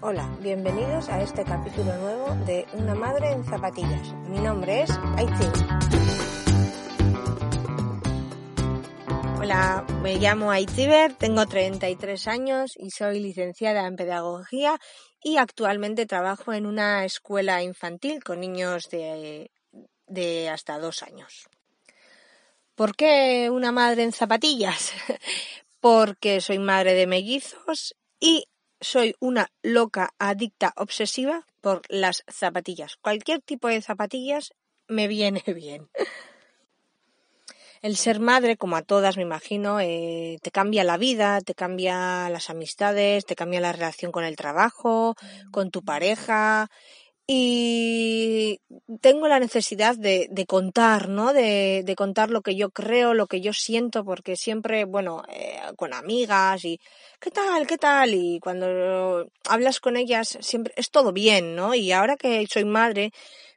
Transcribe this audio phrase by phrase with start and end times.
[0.00, 4.14] Hola, bienvenidos a este capítulo nuevo de Una madre en zapatillas.
[4.28, 5.44] Mi nombre es Aichi.
[9.40, 14.78] Hola, me llamo Aitziber, tengo 33 años y soy licenciada en pedagogía
[15.20, 19.50] y actualmente trabajo en una escuela infantil con niños de,
[20.06, 21.48] de hasta dos años.
[22.76, 24.92] ¿Por qué una madre en zapatillas?
[25.80, 28.44] Porque soy madre de mellizos y
[28.80, 32.96] soy una loca adicta obsesiva por las zapatillas.
[32.96, 34.52] Cualquier tipo de zapatillas
[34.86, 35.88] me viene bien.
[37.80, 42.28] El ser madre, como a todas me imagino, eh, te cambia la vida, te cambia
[42.28, 45.14] las amistades, te cambia la relación con el trabajo,
[45.52, 46.68] con tu pareja,
[47.30, 48.62] y
[49.02, 51.34] tengo la necesidad de, de contar, ¿no?
[51.34, 55.57] De, de, contar lo que yo creo, lo que yo siento, porque siempre, bueno, eh,
[55.76, 56.80] con amigas y
[57.20, 57.66] ¿qué tal?
[57.66, 58.14] ¿qué tal?
[58.14, 61.74] Y cuando hablas con ellas siempre es todo bien, ¿no?
[61.74, 63.12] Y ahora que soy madre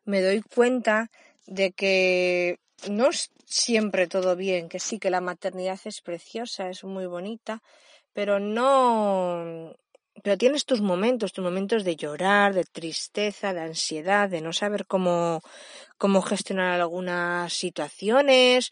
[0.06, 1.09] me doy cuenta
[1.48, 2.59] de que
[2.90, 7.62] no es siempre todo bien, que sí que la maternidad es preciosa, es muy bonita,
[8.14, 9.75] pero no
[10.23, 14.86] pero tienes tus momentos, tus momentos de llorar, de tristeza, de ansiedad, de no saber
[14.86, 15.42] cómo,
[15.98, 18.72] cómo gestionar algunas situaciones.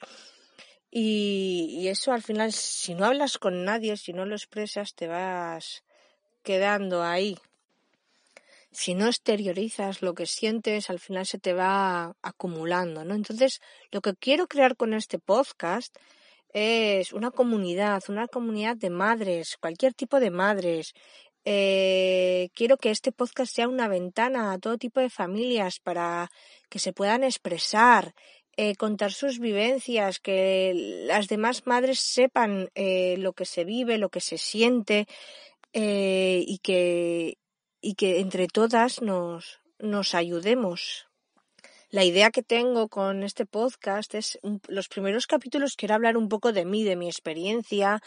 [0.91, 5.83] Y, eso al final, si no hablas con nadie, si no lo expresas, te vas
[6.43, 7.37] quedando ahí.
[8.71, 13.15] Si no exteriorizas lo que sientes, al final se te va acumulando, ¿no?
[13.15, 15.95] Entonces, lo que quiero crear con este podcast
[16.53, 20.93] es una comunidad, una comunidad de madres, cualquier tipo de madres,
[21.45, 26.29] eh, quiero que este podcast sea una ventana a todo tipo de familias para
[26.69, 28.13] que se puedan expresar,
[28.61, 30.73] eh, contar sus vivencias, que
[31.07, 35.07] las demás madres sepan eh, lo que se vive, lo que se siente
[35.71, 37.37] eh, y, que,
[37.79, 41.07] y que entre todas nos, nos ayudemos.
[41.89, 44.37] La idea que tengo con este podcast es
[44.67, 48.01] los primeros capítulos quiero hablar un poco de mí, de mi experiencia,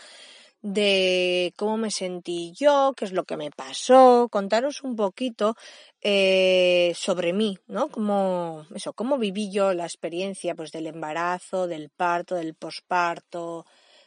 [0.62, 5.56] de cómo me sentí yo, qué es lo que me pasó, contaros un poquito
[6.00, 7.88] eh, sobre mí, ¿no?
[7.88, 13.66] Cómo, eso, cómo viví yo la experiencia pues del embarazo, del parto, del posparto,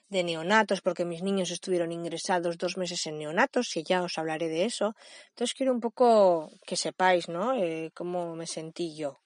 [0.10, 4.48] de neonatos, porque mis niños estuvieron ingresados dos meses en neonatos, y ya os hablaré
[4.48, 4.96] de eso.
[5.30, 7.54] Entonces quiero un poco que sepáis, ¿no?
[7.54, 9.25] Eh, cómo me sentí yo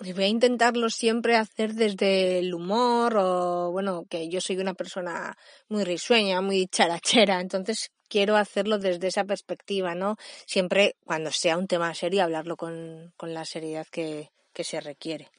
[0.00, 5.36] voy a intentarlo siempre hacer desde el humor o bueno, que yo soy una persona
[5.68, 10.16] muy risueña, muy charachera, entonces quiero hacerlo desde esa perspectiva, ¿no?
[10.46, 15.30] Siempre cuando sea un tema serio, hablarlo con, con la seriedad que, que se requiere.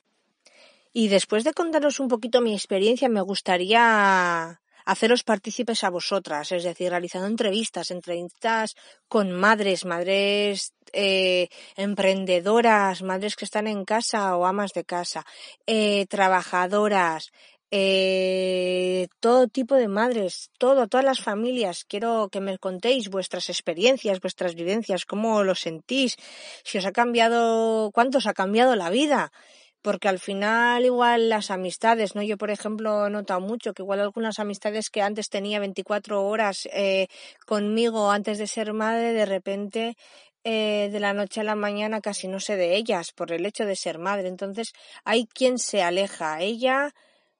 [0.94, 6.64] Y después de contaros un poquito mi experiencia, me gustaría haceros partícipes a vosotras, es
[6.64, 8.76] decir, realizando entrevistas, entrevistas
[9.08, 15.26] con madres, madres eh, emprendedoras, madres que están en casa o amas de casa,
[15.66, 17.32] eh, trabajadoras,
[17.72, 21.86] eh, todo tipo de madres, todo, todas las familias.
[21.86, 26.18] Quiero que me contéis vuestras experiencias, vuestras vivencias, cómo lo sentís,
[26.64, 29.32] si os ha cambiado, cuánto os ha cambiado la vida
[29.82, 32.22] porque al final igual las amistades, ¿no?
[32.22, 36.68] Yo, por ejemplo, he notado mucho que igual algunas amistades que antes tenía 24 horas
[36.72, 37.08] eh,
[37.46, 39.98] conmigo antes de ser madre, de repente
[40.44, 43.66] eh, de la noche a la mañana casi no sé de ellas por el hecho
[43.66, 44.28] de ser madre.
[44.28, 46.94] Entonces hay quien se aleja, ella,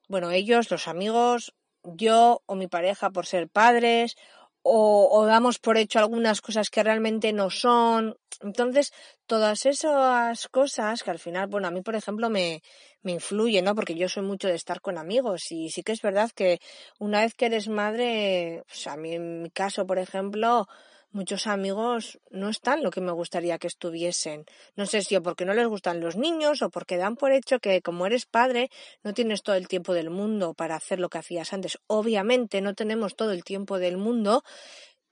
[0.08, 1.54] bueno, ellos, los amigos,
[1.84, 4.16] yo o mi pareja por ser padres
[4.64, 8.18] o, o, damos por hecho algunas cosas que realmente no son.
[8.42, 8.94] Entonces,
[9.26, 12.62] todas esas cosas que al final, bueno, a mí, por ejemplo, me,
[13.02, 13.76] me influye, ¿no?
[13.76, 16.60] Porque yo soy mucho de estar con amigos y sí que es verdad que
[17.00, 20.68] una vez que eres madre, pues a mí en mi caso, por ejemplo,
[21.12, 24.46] muchos amigos no están lo que me gustaría que estuviesen.
[24.76, 27.60] No sé si o porque no les gustan los niños o porque dan por hecho
[27.60, 28.70] que como eres padre
[29.04, 31.78] no tienes todo el tiempo del mundo para hacer lo que hacías antes.
[31.88, 34.44] Obviamente no tenemos todo el tiempo del mundo,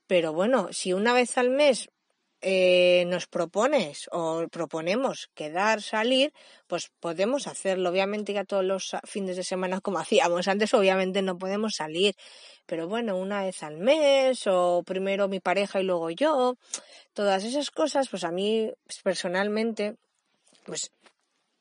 [0.06, 1.90] pero bueno, si una vez al mes
[2.42, 6.32] eh, nos propones o proponemos quedar, salir,
[6.66, 7.90] pues podemos hacerlo.
[7.90, 12.14] Obviamente ya todos los fines de semana como hacíamos antes, obviamente no podemos salir,
[12.66, 16.56] pero bueno, una vez al mes o primero mi pareja y luego yo,
[17.12, 19.96] todas esas cosas, pues a mí pues, personalmente,
[20.64, 20.92] pues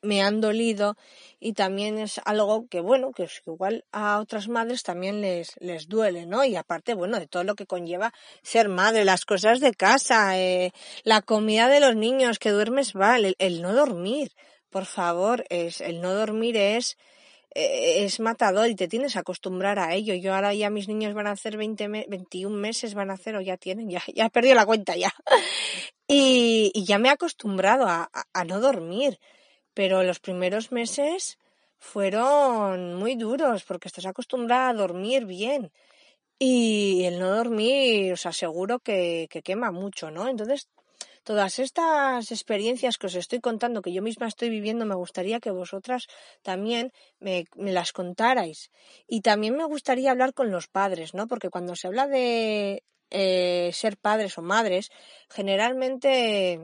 [0.01, 0.97] me han dolido
[1.39, 6.25] y también es algo que bueno que igual a otras madres también les les duele
[6.25, 10.39] no y aparte bueno de todo lo que conlleva ser madre las cosas de casa
[10.39, 10.71] eh,
[11.03, 14.31] la comida de los niños que duermes mal el, el, no dormir
[14.69, 16.97] por favor es el no dormir es
[17.55, 20.13] eh, es matador y te tienes que acostumbrar a ello.
[20.13, 23.41] Yo ahora ya mis niños van a hacer 20 21 meses, van a hacer o
[23.41, 25.13] ya tienen, ya, ya he perdido la cuenta ya.
[26.11, 29.19] Y, y ya me he acostumbrado a, a, no dormir,
[29.73, 31.37] pero los primeros meses
[31.77, 35.71] fueron muy duros porque estás acostumbrada a dormir bien.
[36.37, 40.27] Y el no dormir, os aseguro que, que quema mucho, ¿no?
[40.29, 40.69] Entonces
[41.29, 45.51] todas estas experiencias que os estoy contando, que yo misma estoy viviendo, me gustaría que
[45.51, 46.07] vosotras
[46.41, 48.71] también me, las contarais.
[49.07, 51.27] Y también me gustaría hablar con los padres, ¿no?
[51.27, 54.89] Porque cuando se habla de eh, ser padres o madres,
[55.29, 56.59] generalmente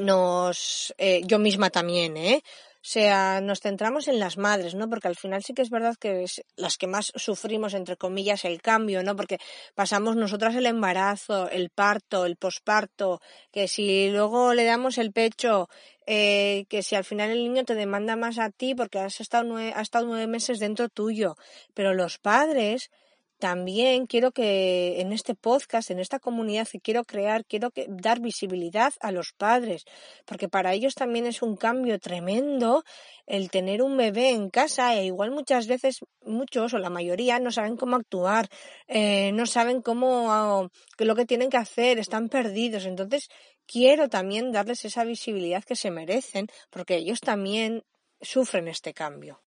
[0.00, 2.42] nos, eh, yo misma también, ¿eh?
[2.82, 4.88] O sea, nos centramos en las madres, ¿no?
[4.88, 8.46] Porque al final sí que es verdad que es las que más sufrimos, entre comillas,
[8.46, 9.14] el cambio, ¿no?
[9.16, 9.36] Porque
[9.74, 13.20] pasamos nosotras el embarazo, el parto, el posparto,
[13.52, 15.68] que si luego le damos el pecho,
[16.06, 19.44] eh, que si al final el niño te demanda más a ti porque has estado
[19.44, 21.36] nueve, has estado nueve meses dentro tuyo.
[21.74, 22.90] Pero los padres
[23.40, 28.20] también quiero que en este podcast, en esta comunidad que quiero crear, quiero que, dar
[28.20, 29.84] visibilidad a los padres,
[30.26, 32.84] porque para ellos también es un cambio tremendo
[33.26, 37.50] el tener un bebé en casa e igual muchas veces muchos o la mayoría no
[37.50, 38.48] saben cómo actuar,
[38.86, 42.84] eh, no saben cómo qué lo que tienen que hacer, están perdidos.
[42.84, 43.28] Entonces
[43.66, 47.84] quiero también darles esa visibilidad que se merecen, porque ellos también
[48.20, 49.40] sufren este cambio.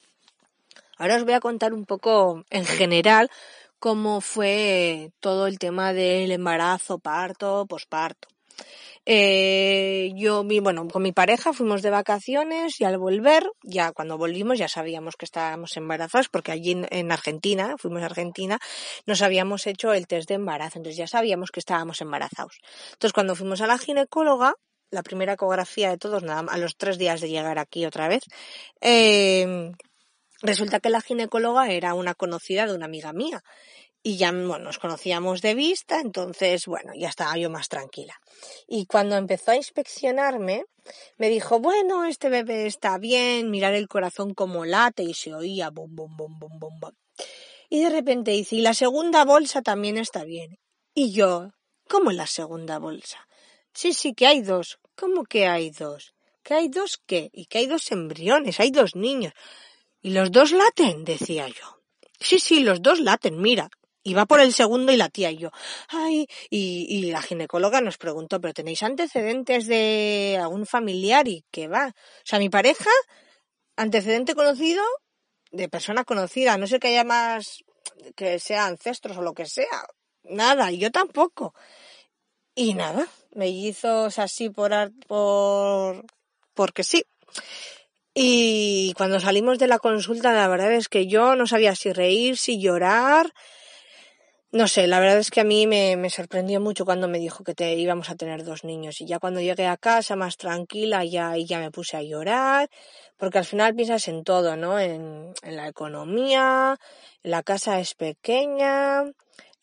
[0.97, 3.29] Ahora os voy a contar un poco en general
[3.83, 8.29] cómo fue todo el tema del embarazo, parto, posparto.
[9.05, 14.57] Eh, yo bueno, con mi pareja fuimos de vacaciones y al volver, ya cuando volvimos
[14.57, 18.57] ya sabíamos que estábamos embarazadas porque allí en, Argentina, fuimos a Argentina,
[19.05, 22.59] nos habíamos hecho el test de embarazo, entonces ya sabíamos que estábamos embarazados.
[22.93, 24.53] Entonces cuando fuimos a la ginecóloga,
[24.91, 28.23] la primera ecografía de todos, nada a los tres días de llegar aquí otra vez,
[28.79, 29.73] eh,
[30.43, 33.43] resulta que la ginecóloga era una conocida de una amiga mía
[34.05, 38.19] y ya bueno, nos conocíamos de vista, entonces, bueno, ya estaba yo más tranquila.
[38.67, 40.65] Y cuando empezó a inspeccionarme,
[41.17, 45.69] me dijo, bueno, este bebé está bien, mirar el corazón como late y se oía
[45.69, 46.91] bum, bum, bum, bum, bum, bum.
[47.69, 50.59] Y de repente dice, y la segunda bolsa también está bien.
[50.93, 51.51] Y yo,
[51.87, 53.25] ¿cómo la segunda bolsa?
[53.73, 54.79] Sí, sí, que hay dos.
[54.95, 56.13] ¿Cómo que hay dos?
[56.43, 57.29] ¿Que hay dos qué?
[57.31, 59.33] Y que hay dos embriones, hay dos niños.
[60.03, 61.05] ¿Y los dos laten?
[61.05, 61.79] decía yo.
[62.19, 63.69] Sí, sí, los dos laten, mira,
[64.03, 65.51] y va por el segundo y la tía y yo,
[65.87, 71.87] ay, y, la ginecóloga nos preguntó, pero ¿tenéis antecedentes de algún familiar y qué va?
[71.87, 72.89] O sea, mi pareja,
[73.77, 74.83] antecedente conocido
[75.51, 77.63] de persona conocida, no sé que haya más
[78.15, 79.87] que sea ancestros o lo que sea,
[80.23, 81.55] nada, y yo tampoco.
[82.55, 84.71] Y nada, mellizos así por,
[85.07, 86.05] por,
[86.53, 87.05] porque sí.
[88.13, 92.37] Y cuando salimos de la consulta, la verdad es que yo no sabía si reír,
[92.37, 93.33] si llorar,
[94.53, 97.55] no sé, la verdad es que a mí me, sorprendió mucho cuando me dijo que
[97.55, 99.01] te íbamos a tener dos niños.
[99.01, 102.69] Y ya cuando llegué a casa más tranquila ya, ya me puse a llorar.
[103.17, 104.79] Porque al final piensas en todo, ¿no?
[104.79, 106.77] En la economía,
[107.23, 109.05] la casa es pequeña,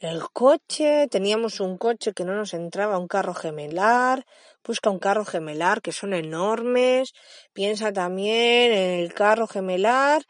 [0.01, 4.25] el coche, teníamos un coche que no nos entraba, un carro gemelar,
[4.65, 7.13] busca un carro gemelar que son enormes,
[7.53, 10.23] piensa también en el carro gemelar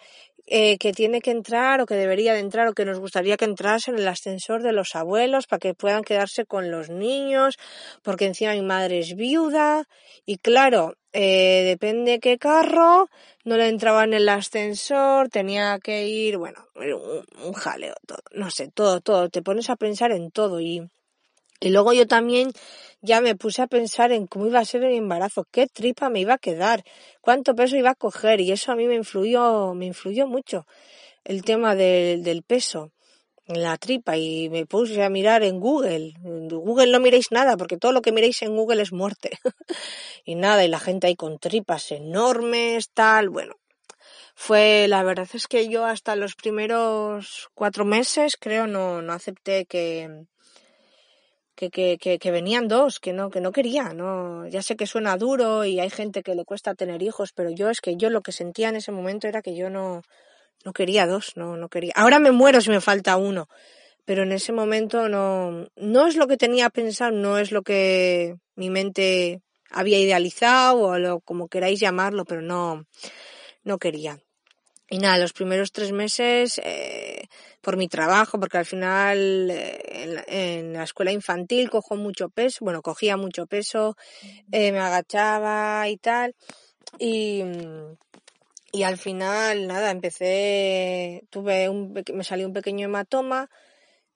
[0.53, 3.45] eh, que tiene que entrar o que debería de entrar o que nos gustaría que
[3.45, 7.57] entrase en el ascensor de los abuelos para que puedan quedarse con los niños,
[8.03, 9.85] porque encima mi madre es viuda.
[10.27, 13.09] Y claro, eh, depende qué carro,
[13.45, 18.51] no le entraba en el ascensor, tenía que ir, bueno, un, un jaleo, todo, no
[18.51, 20.83] sé, todo, todo, te pones a pensar en todo y
[21.61, 22.53] y luego yo también
[23.03, 26.21] ya me puse a pensar en cómo iba a ser el embarazo, qué tripa me
[26.21, 26.85] iba a quedar,
[27.21, 30.67] cuánto peso iba a coger y eso a mí me influyó, me influyó mucho
[31.25, 32.93] el tema del, del peso
[33.47, 36.15] en la tripa y me puse a mirar en Google.
[36.23, 39.39] Google no miréis nada porque todo lo que miréis en Google es muerte.
[40.25, 43.57] y nada, y la gente ahí con tripas enormes, tal, bueno.
[44.35, 49.67] Fue, la verdad es que yo hasta los primeros cuatro meses creo no, no acepté
[49.67, 50.27] que,
[51.69, 55.19] que, que, que, venían dos, que no, que no quería, no, ya sé que suena
[55.19, 58.23] duro y hay gente que le cuesta tener hijos, pero yo es que yo lo
[58.23, 60.03] que sentía en ese momento era que yo no,
[60.65, 61.93] no quería dos, no, no quería.
[61.97, 63.49] Ahora me muero si me falta uno,
[64.07, 68.37] pero en ese momento no, no es lo que tenía pensado, no es lo que
[68.55, 72.87] mi mente había idealizado o lo, como queráis llamarlo, pero no,
[73.65, 74.19] no quería.
[74.93, 77.29] Y nada, los primeros tres meses, eh,
[77.61, 82.83] por mi trabajo, porque al final eh, en, la, escuela infantil cojo mucho peso, bueno,
[82.83, 83.97] cogía mucho peso,
[84.51, 86.35] eh, me agachaba y tal.
[86.99, 87.45] Y,
[88.73, 93.49] y al final, nada, empecé, tuve un, me salió un pequeño hematoma,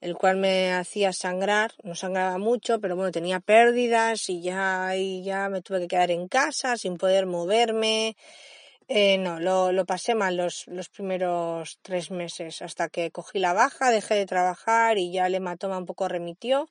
[0.01, 5.23] el cual me hacía sangrar, no sangraba mucho, pero bueno, tenía pérdidas y ya, y
[5.23, 8.17] ya me tuve que quedar en casa sin poder moverme.
[8.89, 13.55] Eh, no, lo, lo pasé mal los, los primeros tres meses, hasta que cogí la
[13.55, 16.69] baja, dejé de trabajar y ya el hematoma un poco remitió.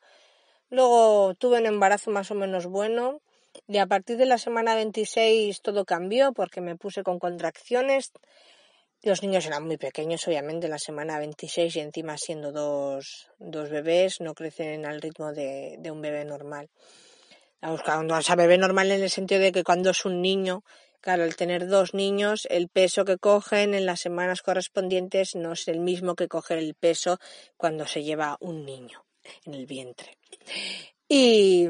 [0.69, 3.21] Luego tuve un embarazo más o menos bueno,
[3.67, 8.11] y a partir de la semana 26 todo cambió porque me puse con contracciones.
[9.01, 13.69] Los niños eran muy pequeños, obviamente, en la semana 26 y encima siendo dos, dos
[13.69, 16.69] bebés no crecen al ritmo de, de un bebé normal.
[17.85, 20.63] Cuando a bebé normal en el sentido de que cuando es un niño,
[21.03, 25.67] claro, al tener dos niños, el peso que cogen en las semanas correspondientes no es
[25.67, 27.19] el mismo que coger el peso
[27.57, 29.03] cuando se lleva un niño
[29.43, 30.17] en el vientre.
[31.09, 31.67] Y,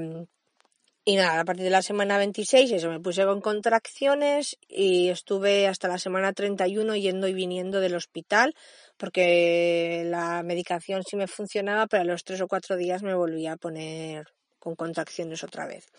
[1.04, 5.68] y nada, a partir de la semana 26 eso me puse con contracciones y estuve
[5.68, 8.54] hasta la semana 31 yendo y viniendo del hospital
[8.98, 13.54] porque la medicación sí me funcionaba, pero a los tres o cuatro días me volvía
[13.54, 14.28] a poner
[14.60, 15.90] con contracciones otra vez.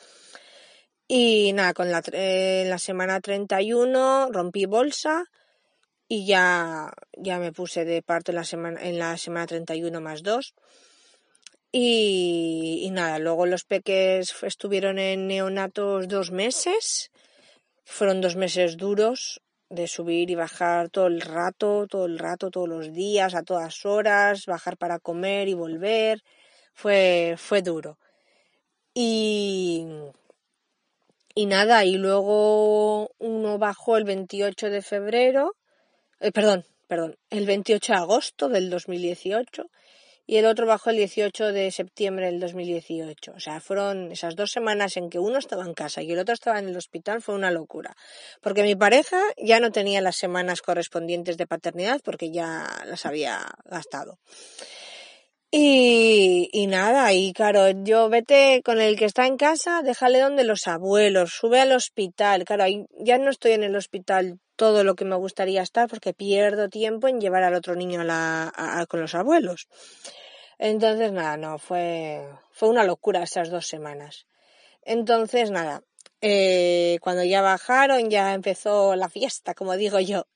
[1.06, 5.24] Y nada, con la, la semana 31 rompí bolsa
[6.08, 10.22] y ya, ya me puse de parto en la semana, en la semana 31 más
[10.22, 10.54] dos.
[11.76, 17.10] Y, nada, luego los peques estuvieron en neonatos dos meses.
[17.84, 22.68] Fueron dos meses duros de subir y bajar todo el rato, todo el rato, todos
[22.68, 26.22] los días, a todas horas, bajar para comer y volver.
[26.74, 27.98] Fue, fue duro.
[28.94, 29.84] Y,
[31.34, 35.56] y nada, y luego uno bajó el 28 de febrero,
[36.20, 39.68] eh, perdón, perdón, el 28 de agosto del 2018
[40.26, 43.32] y el otro bajó el 18 de septiembre del 2018.
[43.36, 46.32] O sea, fueron esas dos semanas en que uno estaba en casa y el otro
[46.32, 47.94] estaba en el hospital, fue una locura.
[48.40, 53.44] Porque mi pareja ya no tenía las semanas correspondientes de paternidad porque ya las había
[53.64, 54.18] gastado.
[55.56, 60.66] Y, nada, y claro, yo vete con el que está en casa, déjale donde los
[60.66, 62.44] abuelos, sube al hospital.
[62.44, 62.64] Claro,
[62.98, 67.06] ya no estoy en el hospital todo lo que me gustaría estar porque pierdo tiempo
[67.06, 69.68] en llevar al otro niño a la, con los abuelos.
[70.58, 74.26] Entonces, nada, no, fue, fue una locura esas dos semanas.
[74.82, 75.84] Entonces, nada,
[76.20, 80.26] eh, cuando ya bajaron, ya empezó la fiesta, como digo yo.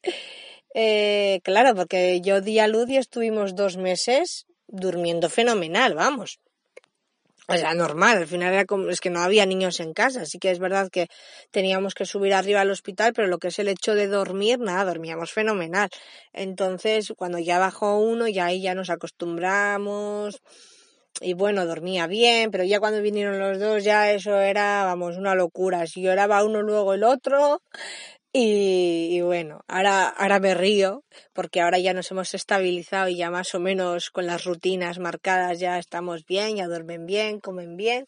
[0.75, 6.39] Eh, claro, porque yo di a luz y estuvimos dos meses durmiendo fenomenal, vamos.
[7.51, 10.39] O sea, normal, al final era como, es que no había niños en casa, así
[10.39, 11.09] que es verdad que
[11.51, 14.85] teníamos que subir arriba al hospital, pero lo que es el hecho de dormir, nada,
[14.85, 15.89] dormíamos fenomenal.
[16.35, 20.43] Entonces, cuando ya bajó uno, ya ahí ya nos acostumbramos,
[21.21, 25.35] y bueno, dormía bien, pero ya cuando vinieron los dos ya eso era, vamos, una
[25.35, 25.87] locura.
[25.87, 27.63] Si lloraba uno luego el otro,
[28.41, 31.03] y, bueno, ahora, ahora me río
[31.33, 35.59] porque ahora ya nos hemos estabilizado y ya más o menos con las rutinas marcadas
[35.59, 38.07] ya estamos bien, ya duermen bien, comen bien.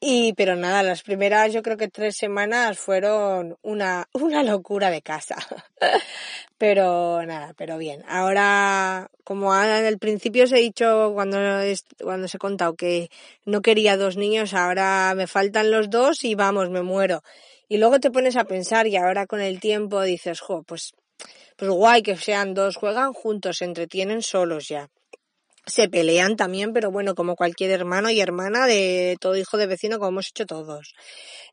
[0.00, 5.02] Y, pero nada, las primeras yo creo que tres semanas fueron una, una locura de
[5.02, 5.36] casa.
[6.58, 8.04] pero nada, pero bien.
[8.08, 11.38] Ahora, como en el principio os he dicho cuando,
[12.02, 13.10] cuando os he contado que
[13.44, 17.22] no quería dos niños, ahora me faltan los dos y vamos, me muero.
[17.68, 20.92] Y luego te pones a pensar y ahora con el tiempo dices, jo, pues,
[21.56, 24.88] pues guay que sean dos, juegan juntos, se entretienen solos ya.
[25.66, 29.98] Se pelean también, pero bueno, como cualquier hermano y hermana de todo hijo de vecino,
[29.98, 30.94] como hemos hecho todos.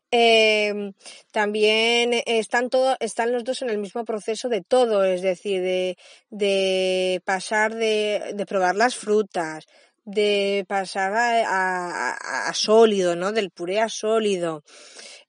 [0.09, 0.93] Eh,
[1.31, 5.97] también están todo, están los dos en el mismo proceso de todo, es decir, de,
[6.29, 9.65] de pasar de, de probar las frutas,
[10.05, 13.33] de pasar a, a, a, sólido, ¿no?
[13.33, 14.63] Del puré a sólido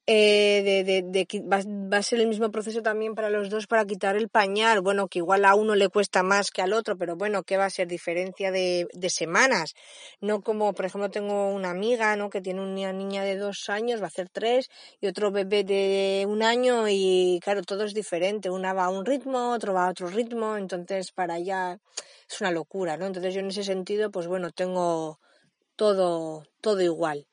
[0.08, 4.28] eh, de, va, a ser el mismo proceso también para los dos para quitar el
[4.28, 4.80] pañal.
[4.80, 7.64] Bueno, que igual a uno le cuesta más que al otro, pero bueno, que va
[7.64, 9.74] a ser diferencia de, semanas.
[10.20, 12.30] No como, por ejemplo, tengo una amiga, ¿no?
[12.30, 14.68] Que tiene una niña de dos años, va a hacer tres,
[15.00, 18.50] y otro bebé de un año, y claro, todo es diferente.
[18.50, 21.80] Una va a un ritmo, otro va a otro ritmo, entonces para allá
[22.28, 23.06] es una locura, ¿no?
[23.06, 25.18] Entonces yo en ese sentido, pues bueno, tengo
[25.76, 27.26] todo, todo igual.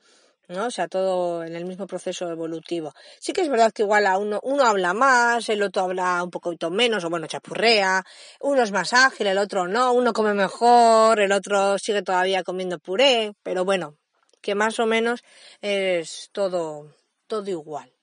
[0.48, 0.68] ¿No?
[0.68, 2.94] O sea, todo en el mismo proceso evolutivo.
[3.20, 6.32] Sí que es verdad que igual a uno, uno habla más, el otro habla un
[6.32, 8.04] poquito menos, o bueno, chapurrea,
[8.42, 12.80] uno es más ágil, el otro no, uno come mejor, el otro sigue todavía comiendo
[12.80, 13.98] puré, pero bueno,
[14.42, 15.24] que más o menos
[15.62, 16.94] es todo,
[17.28, 17.94] todo igual.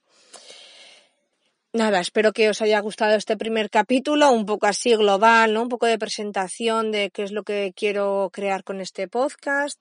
[1.72, 5.62] Nada, espero que os haya gustado este primer capítulo, un poco así global, ¿no?
[5.62, 9.80] Un poco de presentación de qué es lo que quiero crear con este podcast.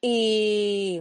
[0.00, 1.00] Y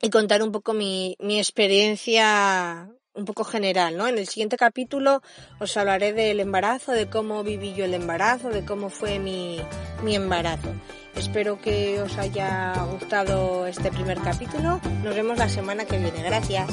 [0.00, 4.06] y contar un poco mi, mi experiencia un poco general, ¿no?
[4.06, 5.22] En el siguiente capítulo
[5.58, 9.60] os hablaré del embarazo, de cómo viví yo el embarazo, de cómo fue mi,
[10.04, 10.72] mi embarazo.
[11.16, 14.80] Espero que os haya gustado este primer capítulo.
[15.02, 16.22] Nos vemos la semana que viene.
[16.22, 16.68] Gracias.